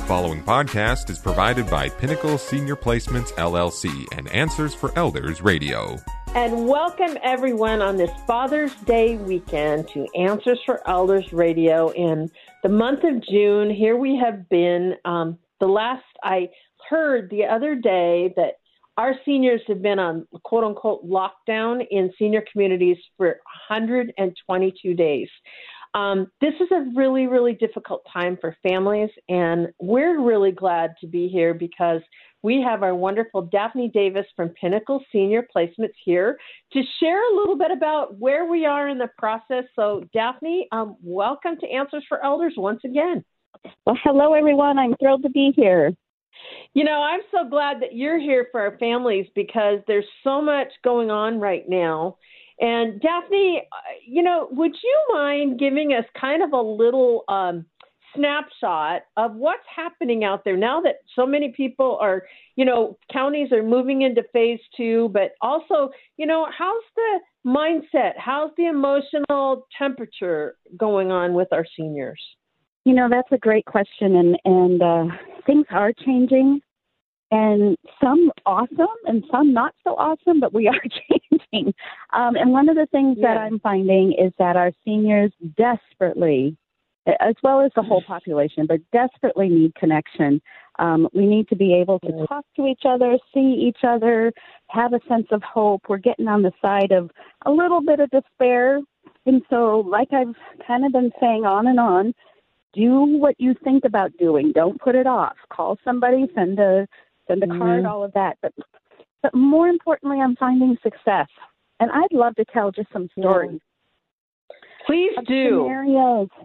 [0.00, 5.98] The following podcast is provided by Pinnacle Senior Placements LLC and Answers for Elders Radio.
[6.34, 12.30] And welcome everyone on this Father's Day weekend to Answers for Elders Radio in
[12.62, 13.68] the month of June.
[13.68, 14.94] Here we have been.
[15.04, 16.48] Um, the last I
[16.88, 18.54] heard the other day that
[18.96, 23.38] our seniors have been on quote unquote lockdown in senior communities for
[23.68, 25.28] 122 days.
[25.94, 31.06] Um, this is a really, really difficult time for families, and we're really glad to
[31.06, 32.00] be here because
[32.42, 36.38] we have our wonderful Daphne Davis from Pinnacle Senior Placements here
[36.72, 39.64] to share a little bit about where we are in the process.
[39.74, 43.24] So, Daphne, um, welcome to Answers for Elders once again.
[43.84, 44.78] Well, hello, everyone.
[44.78, 45.92] I'm thrilled to be here.
[46.72, 50.68] You know, I'm so glad that you're here for our families because there's so much
[50.82, 52.16] going on right now.
[52.60, 57.64] And Daphne, uh, you know, would you mind giving us kind of a little um,
[58.14, 62.24] snapshot of what's happening out there now that so many people are,
[62.56, 68.12] you know, counties are moving into phase two, but also, you know, how's the mindset?
[68.18, 72.20] How's the emotional temperature going on with our seniors?
[72.84, 75.04] You know, that's a great question, and and uh,
[75.46, 76.60] things are changing,
[77.30, 81.74] and some awesome, and some not so awesome, but we are changing.
[82.12, 83.34] Um, and one of the things yeah.
[83.34, 86.56] that I'm finding is that our seniors desperately,
[87.06, 90.40] as well as the whole population, but desperately need connection.
[90.78, 94.32] Um, we need to be able to talk to each other, see each other,
[94.68, 95.82] have a sense of hope.
[95.88, 97.10] We're getting on the side of
[97.46, 98.80] a little bit of despair.
[99.26, 100.34] And so, like I've
[100.66, 102.14] kind of been saying on and on,
[102.72, 104.52] do what you think about doing.
[104.52, 105.36] Don't put it off.
[105.52, 106.86] Call somebody, send a
[107.28, 107.58] send a mm-hmm.
[107.58, 108.36] card, all of that.
[108.42, 108.52] But
[109.22, 111.28] but more importantly, I'm finding success,
[111.78, 113.60] and I'd love to tell just some stories.
[114.86, 116.28] Please do scenarios.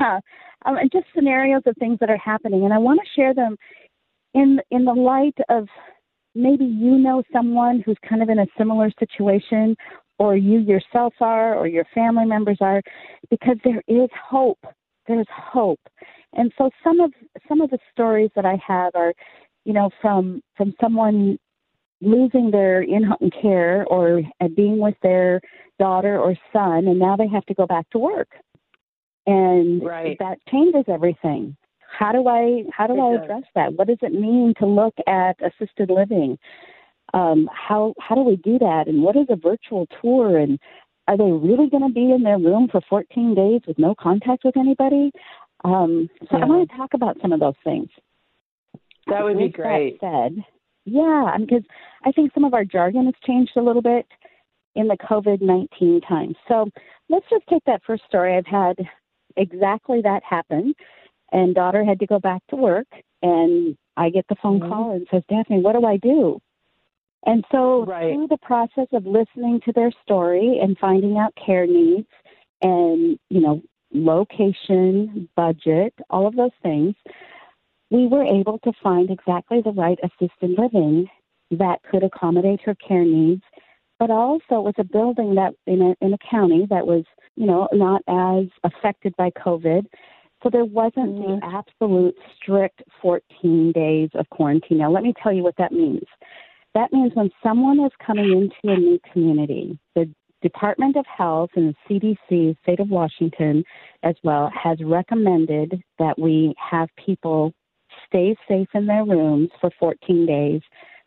[0.00, 0.18] Yeah,
[0.64, 3.56] um, and just scenarios of things that are happening, and I want to share them
[4.34, 5.68] in in the light of
[6.34, 9.76] maybe you know someone who's kind of in a similar situation,
[10.18, 12.82] or you yourself are, or your family members are,
[13.30, 14.58] because there is hope
[15.10, 15.80] there's hope.
[16.34, 17.12] And so some of
[17.48, 19.12] some of the stories that I have are,
[19.70, 21.38] you know, from from someone
[22.00, 25.40] losing their in-home care or uh, being with their
[25.78, 28.30] daughter or son, and now they have to go back to work,
[29.28, 30.16] and right.
[30.18, 31.56] that changes everything.
[31.96, 33.74] How do I how do I address that?
[33.74, 36.36] What does it mean to look at assisted living?
[37.14, 38.88] Um, how how do we do that?
[38.88, 40.36] And what is a virtual tour?
[40.36, 40.58] And
[41.06, 44.42] are they really going to be in their room for 14 days with no contact
[44.44, 45.12] with anybody?
[45.62, 46.44] Um, so yeah.
[46.44, 47.88] I want to talk about some of those things.
[49.10, 50.00] That would be great.
[50.00, 50.44] That said,
[50.84, 51.62] yeah, because
[52.04, 54.06] I think some of our jargon has changed a little bit
[54.74, 56.36] in the COVID 19 times.
[56.48, 56.68] So
[57.08, 58.36] let's just take that first story.
[58.36, 58.76] I've had
[59.36, 60.74] exactly that happen,
[61.32, 62.86] and daughter had to go back to work,
[63.22, 64.70] and I get the phone mm-hmm.
[64.70, 66.40] call and says, Daphne, what do I do?
[67.26, 68.14] And so, right.
[68.14, 72.08] through the process of listening to their story and finding out care needs
[72.62, 73.60] and, you know,
[73.92, 76.94] location, budget, all of those things,
[77.90, 81.08] we were able to find exactly the right assisted living
[81.50, 83.42] that could accommodate her care needs,
[83.98, 87.04] but also was a building that in a, in a county that was,
[87.36, 89.84] you know, not as affected by COVID.
[90.42, 91.40] So there wasn't mm-hmm.
[91.40, 94.78] the absolute strict 14 days of quarantine.
[94.78, 96.06] Now, let me tell you what that means.
[96.74, 100.08] That means when someone is coming into a new community, the
[100.40, 103.64] Department of Health and the CDC, state of Washington,
[104.02, 107.52] as well, has recommended that we have people
[108.10, 110.60] stay safe in their rooms for 14 days,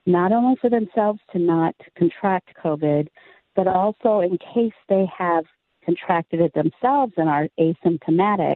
[0.06, 3.08] not only for themselves to not contract COVID,
[3.56, 5.46] but also in case they have
[5.86, 8.56] contracted it themselves and are asymptomatic,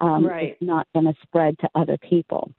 [0.00, 0.50] um, right.
[0.50, 2.50] it's not going to spread to other people.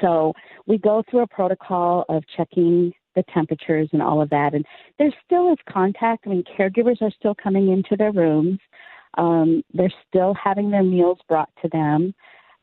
[0.00, 0.34] So
[0.66, 4.54] we go through a protocol of checking the temperatures and all of that.
[4.54, 4.64] And
[4.98, 6.24] there still is contact.
[6.26, 8.58] I mean, caregivers are still coming into their rooms.
[9.18, 12.14] Um, they're still having their meals brought to them.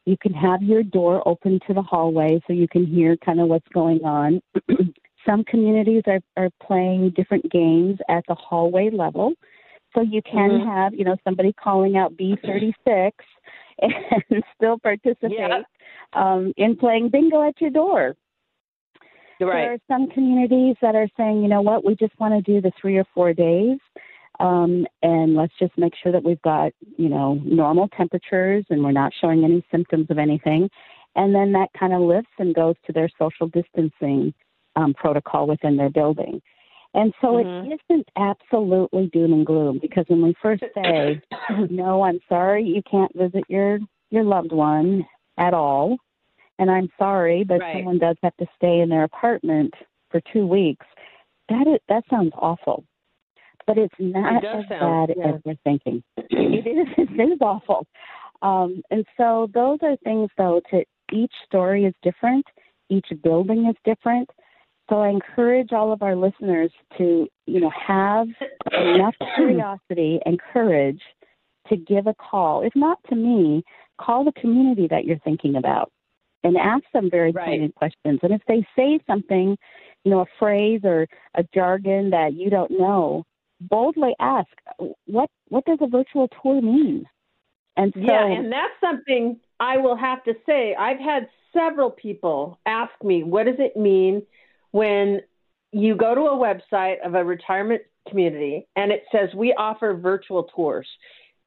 [0.08, 3.50] You can have your door open to the hallway so you can hear kind of
[3.50, 4.42] what's going on.
[5.26, 9.34] Some communities are, are playing different games at the hallway level.
[9.94, 10.70] So you can mm-hmm.
[10.70, 13.12] have, you know, somebody calling out B36
[13.82, 15.64] and still participate yeah.
[16.14, 18.16] um, in playing bingo at your door.
[19.42, 19.64] Right.
[19.64, 22.62] There are some communities that are saying, you know what, we just want to do
[22.62, 23.78] the three or four days.
[24.40, 28.92] Um, and let's just make sure that we've got, you know, normal temperatures and we're
[28.92, 30.70] not showing any symptoms of anything.
[31.16, 34.34] And then that kind of lifts and goes to their social distancing
[34.76, 36.42] um, protocol within their building.
[36.94, 37.72] And so mm-hmm.
[37.72, 41.22] it isn't absolutely doom and gloom because when we first say,
[41.70, 43.80] no, I'm sorry, you can't visit your,
[44.10, 45.06] your loved one
[45.38, 45.98] at all,
[46.60, 47.76] and I'm sorry, but Right.
[47.76, 49.74] someone does have to stay in their apartment
[50.10, 50.86] for two weeks.
[51.50, 52.84] That is, that sounds awful,
[53.68, 55.28] but it's not does as sound, bad yeah.
[55.34, 56.02] as we're thinking.
[56.18, 57.86] it is it is awful,
[58.42, 60.62] um, and so those are things though.
[60.72, 62.46] To each story is different,
[62.90, 64.30] each building is different.
[64.90, 68.28] So I encourage all of our listeners to you know have
[68.72, 71.02] enough curiosity and courage
[71.70, 72.62] to give a call.
[72.64, 73.64] If not to me,
[74.00, 75.92] call the community that you're thinking about
[76.44, 77.46] and ask them very Right.
[77.48, 78.20] pointed questions.
[78.24, 79.58] And if they say something,
[80.04, 83.26] you know, a phrase or a jargon that you don't know,
[83.62, 84.50] boldly ask,
[85.06, 87.06] what what does a virtual tour mean?
[87.76, 90.76] And so yeah, and that's something I will have to say.
[90.76, 94.24] I've had several people ask me, what does it mean
[94.72, 95.22] when
[95.72, 100.44] you go to a website of a retirement community and it says we offer virtual
[100.56, 100.88] tours?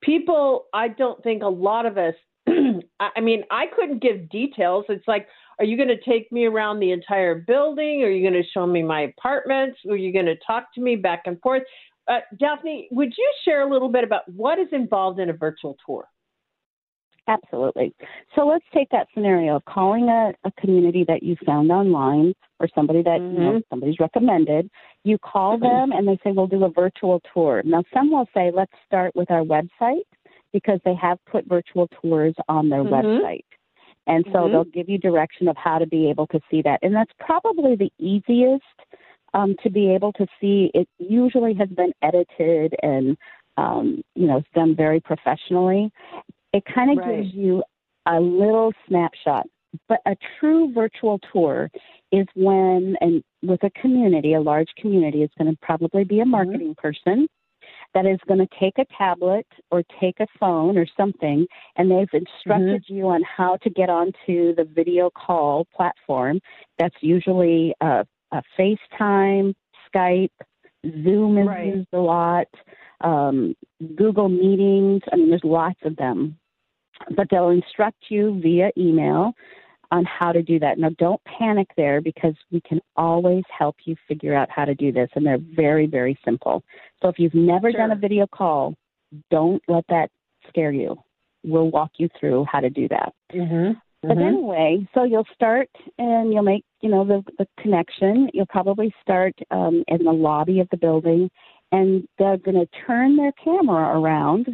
[0.02, 2.14] People, I don't think a lot of us,
[2.48, 4.86] I mean, I couldn't give details.
[4.88, 5.26] It's like,
[5.58, 8.02] are you going to take me around the entire building?
[8.02, 9.78] Are you going to show me my apartments?
[9.90, 11.62] Are you going to talk to me back and forth?
[12.10, 15.76] Uh, Daphne, would you share a little bit about what is involved in a virtual
[15.86, 16.04] tour?
[17.28, 17.94] Absolutely.
[18.34, 22.66] So let's take that scenario of calling a, a community that you found online or
[22.74, 24.68] somebody that you know, somebody's recommended.
[25.04, 27.62] You call them and they say, we'll do a virtual tour.
[27.64, 30.02] Now, some will say, let's start with our website
[30.52, 33.20] because they have put virtual tours on their Mhm.
[33.20, 33.44] website.
[34.08, 34.50] And so Mhm.
[34.50, 36.80] they'll give you direction of how to be able to see that.
[36.82, 38.64] And that's probably the easiest
[39.34, 40.70] um, to be able to see.
[40.74, 43.16] It usually has been edited and,
[43.56, 45.92] um, you know, done very professionally
[46.52, 47.22] it kind of Right.
[47.22, 47.62] gives you
[48.06, 49.46] a little snapshot.
[49.88, 51.70] But a true virtual tour
[52.10, 56.26] is when, and with a community, a large community, it's going to probably be a
[56.26, 57.28] marketing person
[57.94, 61.46] that is going to take a tablet or take a phone or something,
[61.76, 66.40] and they've instructed you on how to get onto the video call platform.
[66.78, 69.54] That's usually a, a FaceTime,
[69.92, 70.30] Skype,
[71.04, 71.74] Zoom is Right.
[71.74, 72.48] used a lot,
[73.02, 73.54] um,
[73.96, 75.02] Google Meetings.
[75.12, 76.38] I mean, there's lots of them.
[77.10, 79.34] But they'll instruct you via email
[79.90, 80.78] on how to do that.
[80.78, 84.92] Now, don't panic there because we can always help you figure out how to do
[84.92, 86.62] this, and they're very, very simple.
[87.02, 88.74] So if you've never done a video call,
[89.30, 90.10] don't let that
[90.48, 90.96] scare you.
[91.42, 93.12] We'll walk you through how to do that.
[93.32, 93.72] Mm-hmm.
[94.02, 95.68] But anyway, so you'll start
[95.98, 98.30] and you'll make, you know, the, the connection.
[98.32, 101.30] You'll probably start um, in the lobby of the building,
[101.70, 104.48] and they're going to turn their camera around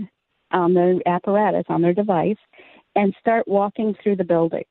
[0.50, 2.37] on their apparatus, on their device,
[2.96, 4.64] and start walking through the building.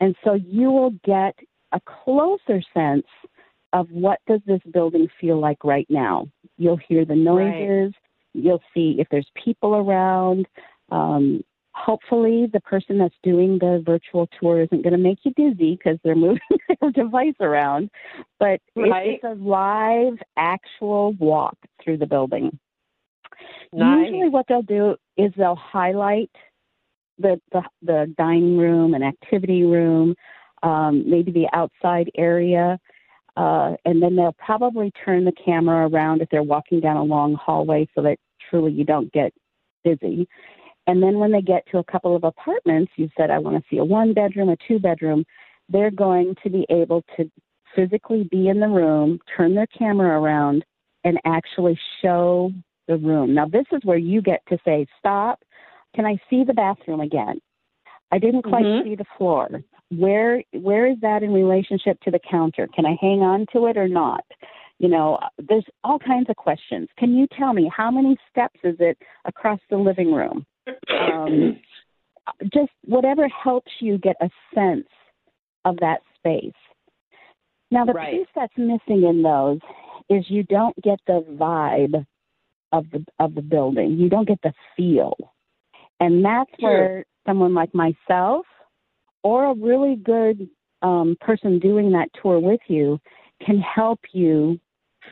[0.00, 1.34] And so you will get
[1.72, 3.06] a closer sense
[3.72, 6.28] of what does this building feel like right now.
[6.56, 7.94] You'll hear the noises.
[8.32, 10.46] You'll see if there's people around.
[10.90, 11.42] Um,
[11.74, 15.98] hopefully the person that's doing the virtual tour isn't going to make you dizzy because
[16.02, 16.40] they're moving
[16.80, 17.90] their device around
[18.38, 19.20] but Right.
[19.22, 22.58] it's, a live actual walk through the building
[23.72, 24.08] Nice.
[24.08, 26.30] usually what they'll do is they'll highlight
[27.18, 30.14] the the, the dining room and activity room
[30.62, 32.78] um, maybe the outside area
[33.36, 37.34] uh, and then they'll probably turn the camera around if they're walking down a long
[37.34, 38.18] hallway so that
[38.50, 39.32] truly you don't get
[39.84, 40.28] busy
[40.88, 43.68] and then when they get to a couple of apartments, you said, I want to
[43.70, 45.24] see a one bedroom, a two bedroom,
[45.68, 47.30] they're going to be able to
[47.76, 50.64] physically be in the room, turn their camera around,
[51.04, 52.50] and actually show
[52.88, 53.34] the room.
[53.34, 55.40] Now, this is where you get to say, Stop,
[55.94, 57.38] can I see the bathroom again?
[58.10, 58.84] I didn't quite Mhm.
[58.84, 59.62] see the floor.
[59.90, 62.66] Where where is that in relationship to the counter?
[62.68, 64.24] Can I hang on to it or not?
[64.78, 66.88] You know, there's all kinds of questions.
[66.96, 70.46] Can you tell me how many steps is it across the living room?
[70.90, 71.60] Um,
[72.52, 74.88] just whatever helps you get a sense
[75.64, 76.52] of that space.
[77.70, 78.12] Now, the Right.
[78.12, 79.60] piece that's missing in those
[80.08, 82.06] is you don't get the vibe
[82.72, 83.98] of the of the building.
[83.98, 85.16] You don't get the feel,
[86.00, 86.68] and that's Sure.
[86.68, 88.46] where someone like myself
[89.22, 90.48] or a really good
[90.82, 92.98] um, person doing that tour with you
[93.44, 94.58] can help you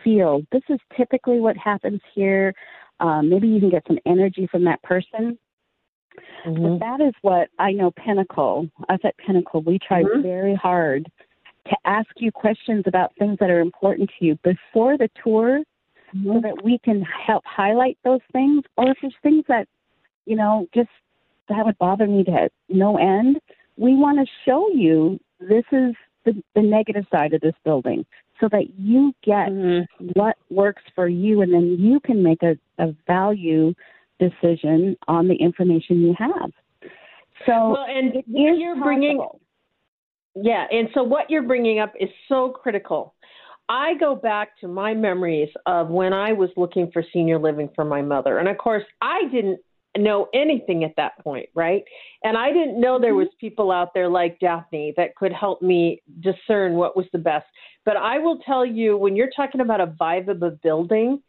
[0.02, 0.42] feel.
[0.52, 2.54] This is typically what happens here.
[3.00, 5.38] Um, maybe you can get some energy from that person.
[6.46, 6.78] Mm-hmm.
[6.78, 10.22] But that is what I know Pinnacle, us at Pinnacle, we try Mhm.
[10.22, 11.10] very hard
[11.68, 15.62] to ask you questions about things that are important to you before the tour
[16.24, 18.62] so that we can help highlight those things.
[18.76, 19.68] Or if there's things that,
[20.24, 20.88] you know, just
[21.48, 23.40] that would bother me to no end,
[23.76, 25.94] we want to show you this is
[26.24, 28.06] the, the negative side of this building
[28.40, 30.08] so that you get Mm-hmm.
[30.14, 33.74] what works for you and then you can make a, a value
[34.18, 36.50] decision on the information you have.
[37.44, 39.26] So Well, and you're bringing.
[40.34, 43.14] Yeah, and so what you're bringing up is so critical.
[43.68, 47.84] I go back to my memories of when I was looking for senior living for
[47.84, 48.38] my mother.
[48.38, 49.58] And of course, I didn't
[49.98, 51.82] know anything at that point, right?
[52.22, 53.18] And I didn't know there mm-hmm.
[53.18, 57.46] was people out there like Daphne that could help me discern what was the best.
[57.84, 61.22] But I will tell you when you're talking about a vibe of a building,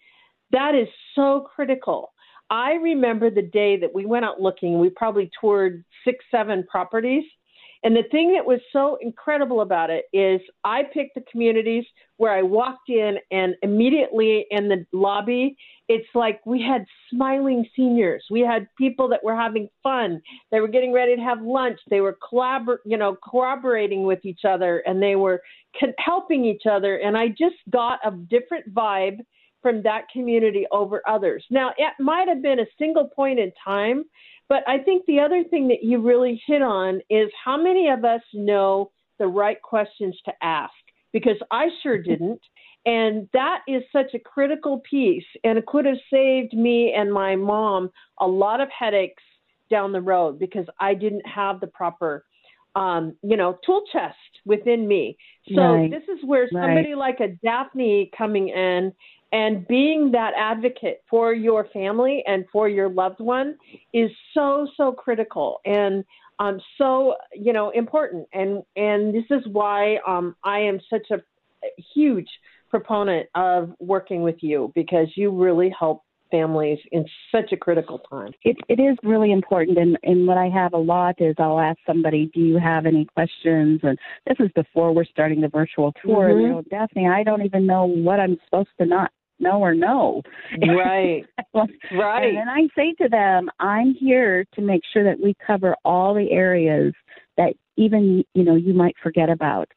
[0.51, 2.12] that is so critical.
[2.50, 7.24] I remember the day that we went out looking, we probably toured six, seven properties.
[7.84, 11.86] And the thing that was so incredible about it is I picked the communities
[12.18, 15.56] where I walked in and immediately in the lobby,
[15.88, 18.25] it's like we had smiling seniors.
[18.32, 20.22] We had people that were having fun.
[20.51, 21.80] They were getting ready to have lunch.
[21.89, 25.42] They were collabor- you know, cooperating with each other and they were
[26.00, 26.98] helping each other.
[26.98, 29.20] And I just got a different vibe
[29.67, 31.43] from that community over others.
[31.50, 34.05] Now, it might have been a single point in time,
[34.47, 38.05] but I think the other thing that you really hit on is how many of
[38.05, 40.71] us know the right questions to ask?
[41.12, 42.12] Because I sure mm-hmm.
[42.12, 42.41] didn't.
[42.86, 47.36] And that is such a critical piece, and it could have saved me and my
[47.36, 47.89] mom
[48.21, 49.24] a lot of headaches
[49.69, 52.24] down the road because I didn't have the proper,
[52.74, 55.17] um, you know, tool chest within me.
[55.53, 55.91] So right.
[55.91, 56.97] this is where somebody right.
[56.97, 58.93] like a Daphne coming in
[59.38, 63.56] and being that advocate for your family and for your loved one
[63.94, 66.03] is so so critical and
[66.39, 71.20] um so you know important and and this is why um I am such a
[71.94, 72.29] huge
[72.70, 78.32] proponent of working with you because you really help families in such a critical time.
[78.44, 79.77] It, it is really important.
[79.77, 83.06] And, and what I have a lot is I'll ask somebody, do you have any
[83.06, 83.79] questions?
[83.84, 86.29] And this is before we're starting the virtual tour.
[86.29, 86.41] Mm-hmm.
[86.41, 90.22] You know, Daphne, I don't even know what I'm supposed to not know or no.
[90.62, 91.25] Right.
[91.91, 92.36] right.
[92.36, 96.32] And I say to them, I'm here to make sure that we cover all the
[96.32, 96.94] areas
[97.38, 99.70] that even, you know, you might forget about.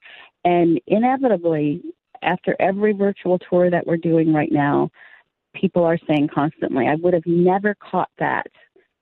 [0.45, 1.83] And inevitably,
[2.23, 4.91] after every virtual tour that we're doing right now,
[5.55, 8.47] people are saying constantly, I would have never caught that.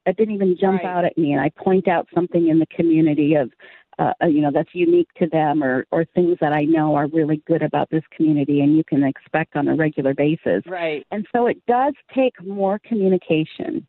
[0.07, 0.89] That didn't even jump right.
[0.89, 1.33] out at me.
[1.33, 3.51] And I point out something in the community of,
[3.99, 7.43] uh, you know, that's unique to them or, or things that I know are really
[7.47, 10.63] good about this community and you can expect on a regular basis.
[10.67, 11.05] Right.
[11.11, 13.87] And so it does take more communication.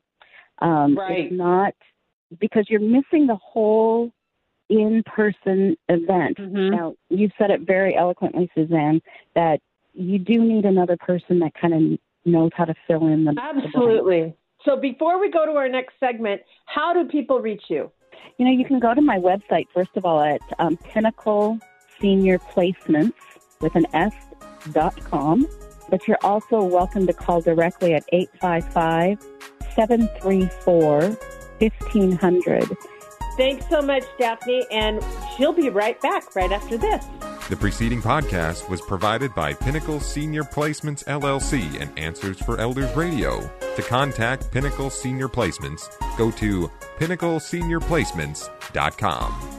[0.60, 1.20] Um, right.
[1.20, 1.74] It's not
[2.40, 4.12] because you're missing the whole
[4.70, 6.38] in person event.
[6.38, 6.70] Mm-hmm.
[6.76, 9.02] Now, you said it very eloquently, Suzanne,
[9.36, 9.60] that
[9.94, 13.36] you do need another person that kind of knows how to fill in the.
[13.42, 14.22] Absolutely.
[14.22, 14.34] The
[14.66, 17.92] so before we go to our next segment, how do people reach you?
[18.38, 21.60] You know, you can go to my website, first of all, at um, Pinnacle
[22.00, 23.14] Senior Placements
[23.62, 24.14] with an S
[24.72, 25.48] dot com.
[25.90, 29.20] But you're also welcome to call directly at 855
[29.76, 31.18] 734
[31.60, 32.78] 1500
[33.38, 35.04] Thanks so much, Daphne, and
[35.36, 37.06] she'll be right back right after this.
[37.50, 43.50] The preceding podcast was provided by Pinnacle Senior Placements LLC and Answers for Elders Radio.
[43.76, 49.59] To contact Pinnacle Senior Placements, go to pinnacleseniorplacements.com.